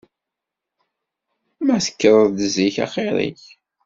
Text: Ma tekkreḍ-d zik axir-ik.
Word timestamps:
Ma 1.65 1.77
tekkreḍ-d 1.85 2.39
zik 2.53 2.75
axir-ik. 2.85 3.41